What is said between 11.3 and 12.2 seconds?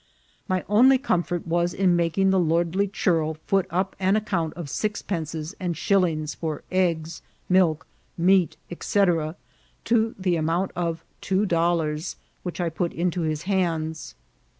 dollars,